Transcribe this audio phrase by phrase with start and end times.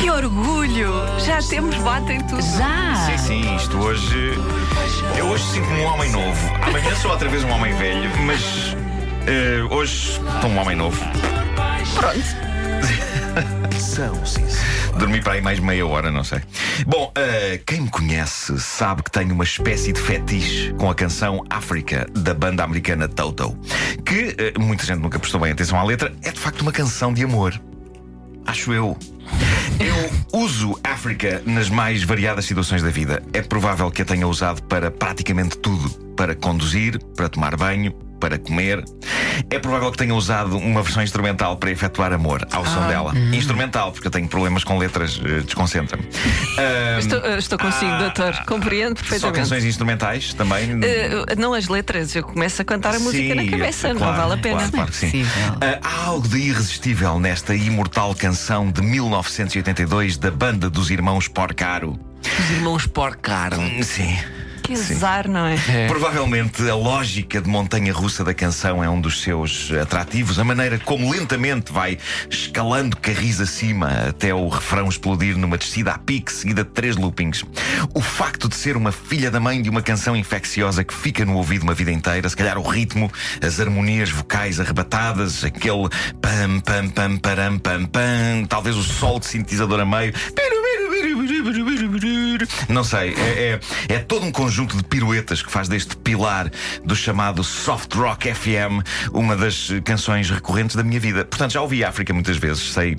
[0.00, 0.92] Que orgulho!
[1.24, 2.42] Já temos bata em tudo.
[2.42, 2.94] Já!
[3.06, 4.32] Sim, sim, isto hoje.
[5.16, 6.54] Eu hoje sinto-me um homem novo.
[6.62, 8.42] Amanhã sou outra vez um homem velho, mas.
[9.26, 10.98] eh, hoje estou um homem novo.
[11.94, 12.50] Pronto.
[13.78, 14.98] São, sim, sim.
[14.98, 16.40] Dormi para aí mais meia hora, não sei.
[16.86, 21.44] Bom, eh, quem me conhece sabe que tenho uma espécie de fetiche com a canção
[21.50, 23.56] África, da banda americana Toto.
[24.04, 27.12] Que eh, muita gente nunca prestou bem atenção à letra, é de facto uma canção
[27.12, 27.60] de amor.
[28.46, 28.96] Acho eu.
[29.80, 33.22] Eu uso África nas mais variadas situações da vida.
[33.32, 38.38] É provável que a tenha usado para praticamente tudo: para conduzir, para tomar banho, para
[38.38, 38.84] comer.
[39.50, 43.12] É provável que tenha usado uma versão instrumental para efetuar amor ao som dela.
[43.32, 46.04] Instrumental, porque eu tenho problemas com letras, eh, desconcentra-me.
[46.58, 48.34] Ahm, Estou, eh, estou consigo, ah, doutor.
[48.46, 49.38] Compreendo Só perfeitamente.
[49.40, 50.78] canções instrumentais também.
[50.82, 54.00] Eh, não as letras, eu começo a cantar a música na Sim, cabeça, é não
[54.00, 54.56] claro, vale a pena.
[54.56, 55.26] Claro, claro que sim.
[55.60, 61.98] Ah, há algo de irresistível nesta imortal canção de 1982 da banda dos irmãos Porcaro.
[62.22, 63.58] Os irmãos porcaram.
[63.62, 64.16] Hum, Sim.
[64.62, 65.86] Que azar, não é?
[65.88, 70.78] Provavelmente a lógica de montanha russa da canção é um dos seus atrativos, a maneira
[70.78, 76.64] como lentamente vai escalando carris acima até o refrão explodir numa descida a pique seguida
[76.64, 77.44] de três loopings.
[77.94, 81.36] O facto de ser uma filha da mãe de uma canção infecciosa que fica no
[81.36, 83.10] ouvido uma vida inteira, se calhar o ritmo,
[83.42, 85.88] as harmonias vocais arrebatadas, aquele
[86.20, 90.12] pam pam pam param pam pam, talvez o sol de sintetizador a meio.
[92.68, 96.50] Não sei, é, é, é todo um conjunto de piruetas que faz deste pilar
[96.84, 101.24] do chamado soft rock FM uma das canções recorrentes da minha vida.
[101.24, 102.96] Portanto, já ouvi África muitas vezes, sei.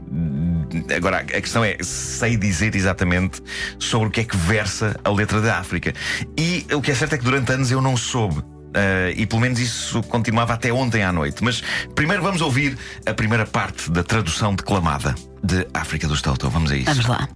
[0.96, 3.42] Agora, a questão é, sei dizer exatamente
[3.78, 5.94] sobre o que é que versa a letra da África.
[6.38, 8.42] E o que é certo é que durante anos eu não soube.
[8.74, 11.44] Ah, e pelo menos isso continuava até ontem à noite.
[11.44, 11.62] Mas
[11.96, 16.50] primeiro vamos ouvir a primeira parte da tradução declamada de África dos Toto.
[16.50, 16.86] Vamos a isso.
[16.86, 17.28] Vamos lá.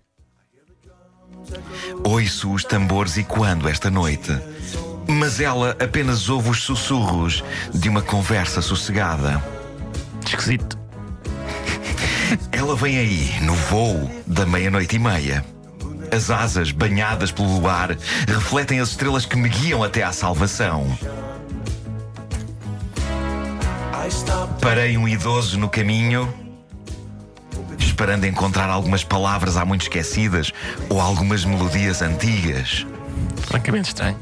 [2.03, 4.37] Ouço os tambores ecoando esta noite.
[5.07, 7.43] Mas ela apenas ouve os sussurros
[7.73, 9.43] de uma conversa sossegada.
[10.25, 10.77] Esquisito.
[12.51, 15.45] Ela vem aí, no voo da meia-noite e meia.
[16.11, 17.95] As asas, banhadas pelo luar,
[18.27, 20.97] refletem as estrelas que me guiam até à salvação.
[24.61, 26.31] Parei um idoso no caminho,
[27.95, 30.51] esperando encontrar algumas palavras há muito esquecidas
[30.89, 32.85] ou algumas melodias antigas.
[33.47, 34.17] Francamente estranho.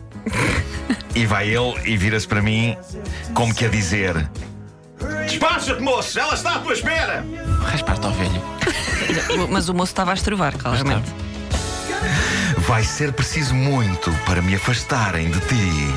[1.15, 2.77] E vai ele e vira-se para mim,
[3.33, 4.29] como que a dizer:
[5.25, 7.25] Despacha-te, moço, ela está à tua espera!
[7.63, 9.49] Raspaste ao velho.
[9.49, 11.11] Mas o moço estava a estrovar, claramente.
[12.59, 15.93] Vai ser preciso muito para me afastarem de ti.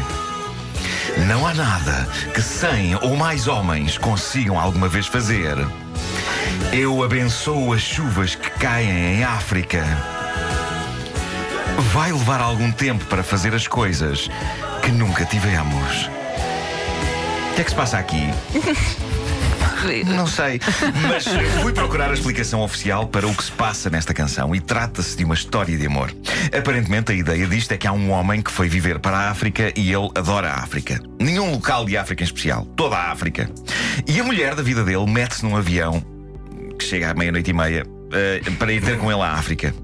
[1.28, 5.56] Não há nada que cem ou mais homens consigam alguma vez fazer.
[6.72, 9.84] Eu abençoo as chuvas que caem em África.
[11.93, 14.28] Vai levar algum tempo para fazer as coisas
[14.83, 16.11] que nunca tivemos.
[17.50, 18.28] O que é que se passa aqui?
[20.06, 20.61] Não sei,
[21.09, 21.25] mas
[21.62, 25.25] fui procurar a explicação oficial para o que se passa nesta canção e trata-se de
[25.25, 26.12] uma história de amor.
[26.56, 29.73] Aparentemente, a ideia disto é que há um homem que foi viver para a África
[29.77, 31.00] e ele adora a África.
[31.21, 33.49] Nenhum local de África em especial, toda a África.
[34.09, 36.03] E a mulher da vida dele mete-se num avião
[36.76, 39.75] que chega à meia-noite e meia eh, para ir ter com ele à África.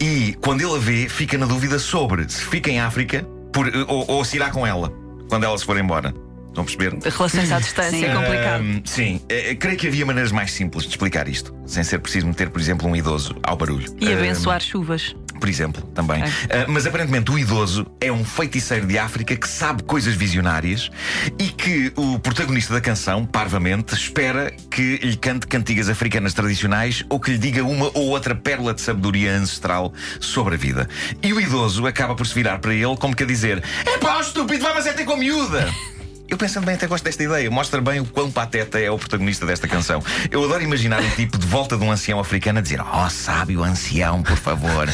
[0.00, 4.04] E quando ele a vê, fica na dúvida sobre se fica em África por- ou,
[4.10, 4.92] ou se irá com ela
[5.28, 6.14] quando ela se for embora.
[6.48, 6.98] Estão a perceber?
[7.12, 8.60] Relações à distância é complicado.
[8.62, 12.26] Ahm, sim, eh, creio que havia maneiras mais simples de explicar isto, sem ser preciso
[12.26, 13.86] meter, por exemplo, um idoso ao barulho.
[14.00, 15.14] E abençoar chuvas.
[15.38, 16.22] Por exemplo, também.
[16.22, 20.90] Ah, mas aparentemente o idoso é um feiticeiro de África que sabe coisas visionárias
[21.38, 27.20] e que o protagonista da canção, parvamente, espera que lhe cante cantigas africanas tradicionais ou
[27.20, 30.88] que lhe diga uma ou outra pérola de sabedoria ancestral sobre a vida.
[31.22, 34.20] E o idoso acaba por se virar para ele como que a dizer: É pá,
[34.20, 35.68] estúpido, vai, mas é ter com a miúda!
[36.28, 37.50] Eu pensando bem, até gosto desta ideia.
[37.50, 40.02] Mostra bem o quão pateta é o protagonista desta canção.
[40.30, 43.64] Eu adoro imaginar um tipo de volta de um ancião africano a dizer: Oh, sábio
[43.64, 44.86] ancião, por favor,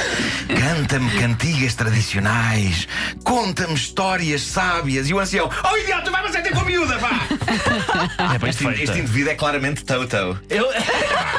[0.47, 2.87] canta-me cantigas tradicionais,
[3.25, 5.11] conta-me histórias sábias.
[5.11, 7.11] E o ancião: Oh, idiota, vai, mas é ter com a miúda, vá!
[7.11, 10.39] É Este, este indivíduo é claramente Toto.
[10.49, 10.69] Eu...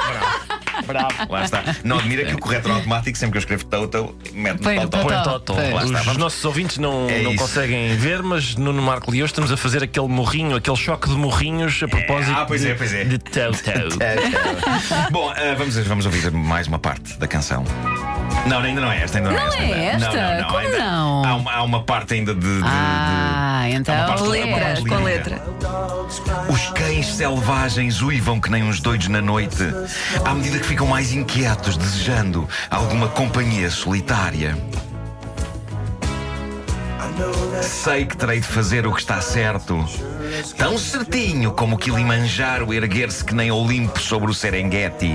[0.85, 1.09] Bravo.
[1.29, 1.63] Lá está.
[1.83, 5.03] Não admira que o corretor automático, sempre que eu escrevo Toto, mete Põe no Toto.
[5.07, 5.53] Põe Toto.
[5.53, 5.73] Pois.
[5.73, 7.43] Lá está, Os vamos- nossos ouvintes não, É não isso.
[7.43, 11.15] conseguem ver, mas no Marco e hoje estamos a fazer aquele morrinho, aquele choque de
[11.15, 13.03] morrinhos a propósito ah, pois de, é, pois é.
[13.03, 13.69] de Toto.
[14.01, 15.11] É, é.
[15.11, 17.63] Bom, ah, vamos, vamos ouvir mais uma parte da canção.
[18.47, 19.63] Não, ainda não é esta, ainda não, Não é esta.
[19.63, 20.05] é ainda.
[20.05, 20.15] esta?
[20.15, 21.25] Não, não, não, Como ainda- não?
[21.25, 22.39] Há uma, há uma parte ainda de.
[22.41, 23.95] de- de- Ah, há uma então.
[23.95, 25.03] parte- há uma Letra, parte com lírica.
[25.03, 25.41] letra.
[26.49, 29.57] Os cães selvagens uivam que nem uns doidos na noite,
[30.23, 34.57] à medida que ficam mais inquietos, desejando alguma companhia solitária.
[37.61, 39.85] Sei que terei de fazer o que está certo,
[40.57, 45.13] tão certinho como o Kilimanjaro erguer-se que nem Olimpo sobre o Serengeti.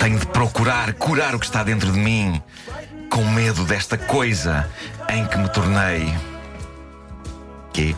[0.00, 2.40] Tenho de procurar curar o que está dentro de mim,
[3.10, 4.66] com medo desta coisa
[5.10, 6.10] em que me tornei.
[7.70, 7.94] Que?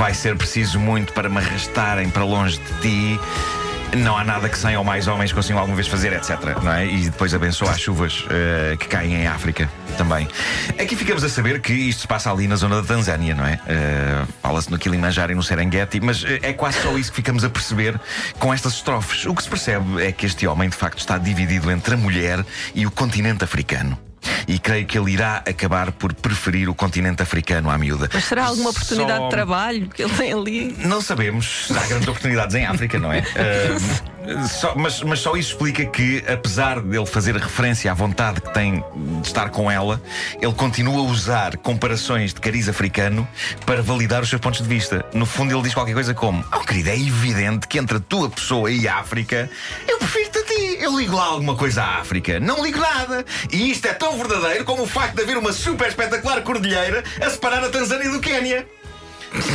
[0.00, 3.20] Vai ser preciso muito para me arrastarem para longe de ti.
[3.98, 6.40] Não há nada que 100 ou mais homens consigam alguma vez fazer, etc.
[6.62, 6.86] Não é?
[6.86, 9.68] E depois abençoa as chuvas uh, que caem em África
[9.98, 10.26] também.
[10.80, 13.56] Aqui ficamos a saber que isto se passa ali na zona da Tanzânia, não é?
[13.56, 17.44] Uh, Fala-se no Kilimanjaro e no Serengeti, mas uh, é quase só isso que ficamos
[17.44, 18.00] a perceber
[18.38, 19.26] com estas estrofes.
[19.26, 22.42] O que se percebe é que este homem, de facto, está dividido entre a mulher
[22.74, 23.98] e o continente africano
[24.46, 28.08] e creio que ele irá acabar por preferir o continente africano à miúda.
[28.12, 29.24] Mas será alguma oportunidade Só...
[29.24, 30.76] de trabalho que ele tem ali?
[30.78, 31.68] Não sabemos.
[31.70, 33.20] Há grandes oportunidades em África, não é?
[33.20, 38.52] Uh, só, mas, mas só isso explica que, apesar dele fazer referência à vontade que
[38.52, 38.84] tem
[39.20, 40.00] de estar com ela,
[40.40, 43.26] ele continua a usar comparações de cariz africano
[43.64, 45.04] para validar os seus pontos de vista.
[45.12, 48.28] No fundo, ele diz qualquer coisa como: Oh, querido, é evidente que entre a tua
[48.30, 49.50] pessoa e a África,
[49.88, 50.29] eu ti.
[50.80, 52.40] Eu ligo lá alguma coisa à África.
[52.40, 53.22] Não ligo nada.
[53.52, 57.28] E isto é tão verdadeiro como o facto de haver uma super espetacular cordilheira a
[57.28, 58.66] separar a Tanzânia do Quénia.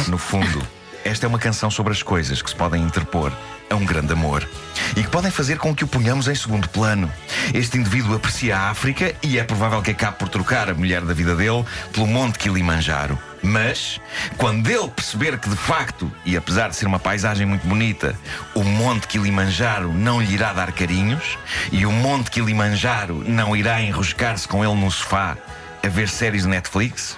[0.08, 0.62] No fundo,
[1.04, 3.32] esta é uma canção sobre as coisas que se podem interpor
[3.72, 4.48] a um grande amor
[4.96, 7.12] e que podem fazer com que o ponhamos em segundo plano.
[7.56, 11.14] Este indivíduo aprecia a África e é provável que acabe por trocar a mulher da
[11.14, 13.18] vida dele pelo Monte Kilimanjaro.
[13.46, 14.02] Mas,
[14.38, 18.18] quando ele perceber que de facto, e apesar de ser uma paisagem muito bonita,
[18.56, 21.38] o Monte Kilimanjaro não lhe irá dar carinhos
[21.72, 25.38] e o Monte Kilimanjaro não irá enroscar-se com ele no sofá
[25.84, 27.16] a ver séries de Netflix,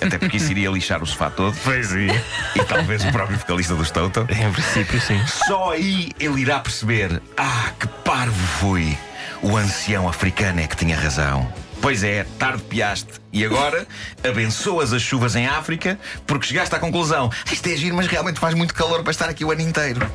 [0.00, 1.56] até porque isso iria lixar o sofá todo.
[1.62, 2.24] Pois é.
[2.56, 4.26] E talvez o próprio vocalista do Toto.
[4.30, 5.20] Em princípio, sim.
[5.46, 8.96] Só aí ele irá perceber: ah, que parvo fui!
[9.40, 11.52] O ancião africano é que tinha razão.
[11.80, 13.08] Pois é, tarde piaste.
[13.32, 13.86] E agora
[14.28, 18.54] abençoas as chuvas em África porque chegaste à conclusão: isto é giro, mas realmente faz
[18.54, 20.10] muito calor para estar aqui o ano inteiro.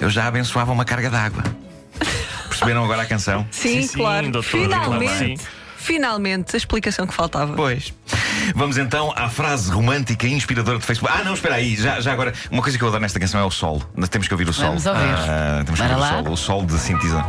[0.00, 1.42] Eu já abençoava uma carga d'água.
[2.48, 3.46] Perceberam agora a canção?
[3.50, 4.30] Sim, Sim, sim, claro.
[4.30, 5.34] doutor, Finalmente.
[5.36, 5.64] claro.
[5.76, 7.52] Finalmente, a explicação que faltava.
[7.54, 7.92] Pois.
[8.54, 11.14] Vamos então à frase romântica e inspiradora de Facebook.
[11.14, 11.76] Ah, não, espera aí.
[11.76, 13.82] Já, já agora, uma coisa que eu adoro nesta canção é o sol.
[13.94, 14.68] Nós Temos que ouvir o sol.
[14.68, 15.00] Vamos ouvir.
[15.02, 16.20] Ah, temos que ouvir lá.
[16.20, 16.32] o sol.
[16.32, 17.22] O sol de Sintisa.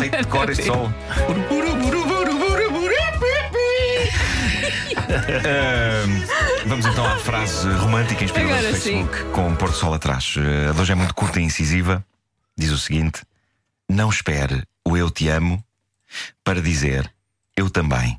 [0.00, 0.90] Sei de cor este sol.
[5.10, 9.92] Ah, vamos então à frase romântica inspiradora Agora do Facebook com o pôr do sol
[9.92, 10.34] atrás.
[10.38, 12.02] Ah, A de hoje é muito curta e incisiva.
[12.56, 13.20] Diz o seguinte:
[13.88, 15.62] Não espere o eu te amo
[16.42, 17.12] para dizer
[17.54, 18.16] eu também.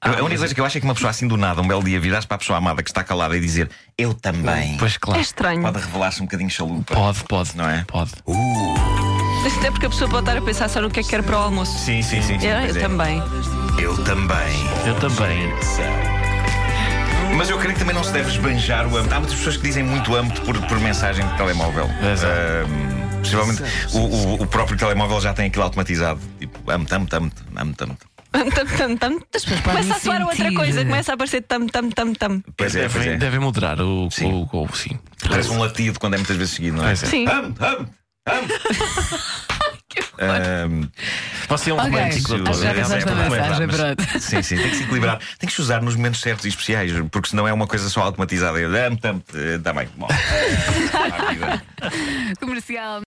[0.00, 1.82] a única coisa que eu acho é que uma pessoa assim do nada, um belo
[1.82, 4.76] dia, virar-se para a pessoa amada que está calada e dizer eu também.
[4.78, 5.20] Pois É claro.
[5.20, 5.60] estranho.
[5.62, 6.94] Pode revelar-se um bocadinho chalupa.
[6.94, 7.56] Pode, pode.
[7.56, 7.84] Não é?
[7.88, 8.12] Pode.
[9.46, 11.36] Até porque a pessoa pode estar a pensar só no que é que quer para
[11.36, 11.76] o almoço.
[11.78, 12.38] Sim, sim, sim.
[12.38, 12.84] sim Eu, pois eu é.
[12.88, 13.22] também.
[13.78, 14.66] Eu também.
[14.86, 15.52] Eu também.
[17.36, 19.14] Mas eu creio que também não se deve esbanjar o âmbito.
[19.14, 21.88] Há muitas pessoas que dizem muito âmbito por, por mensagem de telemóvel.
[22.12, 22.32] Exato.
[22.32, 23.62] Ahm, possivelmente
[23.94, 26.20] o, o- o próprio telemóvel já tem aquilo automatizado.
[26.38, 28.06] Tipo, âmbito, âmbito, âmbito, âmbito, âmbito.
[28.30, 29.18] Tam, tam, tam, tam.
[29.64, 32.42] Começa a soar outra coisa, começa a aparecer tam, tam, tam, tam.
[32.56, 33.16] Pois é, pois é.
[33.16, 34.46] devem moderar o, Sim.
[34.52, 34.98] o, o, sim.
[35.28, 36.92] Parece um latido quando é muitas vezes seguido, não é?
[36.92, 36.96] É.
[36.96, 37.26] Sim.
[37.26, 37.90] Âmbito, âmbito,
[38.30, 38.60] âmbito.
[40.20, 40.88] Ahm,
[41.48, 44.20] Você é um Ok, romântico, já é- pensaste na mensagem, pronto.
[44.20, 45.18] Sim, sim, tem que se equilibrar.
[45.38, 48.02] Tem que se usar nos momentos certos e especiais, porque senão é uma coisa só
[48.02, 48.58] automatizada.
[48.58, 49.72] Âmbito, eh, Tá.
[49.72, 51.62] Ah, vida.
[52.40, 52.96] Comercial.